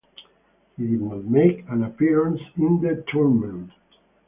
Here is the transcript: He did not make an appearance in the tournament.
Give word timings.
He 0.77 0.87
did 0.87 0.99
not 1.03 1.25
make 1.25 1.63
an 1.69 1.83
appearance 1.83 2.41
in 2.57 2.81
the 2.81 3.03
tournament. 3.11 3.69